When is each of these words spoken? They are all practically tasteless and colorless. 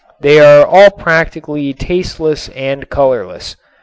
They 0.19 0.39
are 0.39 0.65
all 0.65 0.89
practically 0.89 1.73
tasteless 1.73 2.49
and 2.55 2.89
colorless. 2.89 3.55